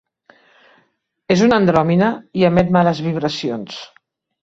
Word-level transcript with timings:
És 1.35 1.45
una 1.49 1.61
andròmina 1.63 2.09
i 2.43 2.49
emet 2.53 2.75
males 2.79 3.07
vibracions. 3.11 3.81